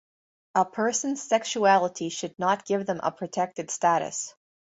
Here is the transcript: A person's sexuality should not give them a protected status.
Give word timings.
A 0.55 0.65
person's 0.65 1.21
sexuality 1.21 2.09
should 2.09 2.33
not 2.39 2.65
give 2.65 2.87
them 2.87 2.99
a 3.03 3.11
protected 3.11 3.69
status. 3.69 4.33